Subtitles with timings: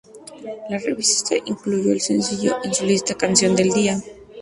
[0.71, 3.99] La revista Q incluyó el sencillo en su lista "Canción del día".